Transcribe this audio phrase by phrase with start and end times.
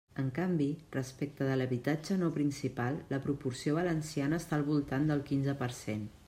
[0.21, 5.57] En canvi, respecte de l'habitatge no principal, la proporció valenciana està al voltant del quinze
[5.63, 6.09] per cent.